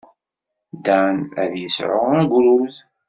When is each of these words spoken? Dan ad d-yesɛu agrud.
Dan 0.85 1.17
ad 1.41 1.49
d-yesɛu 1.51 2.03
agrud. 2.19 2.75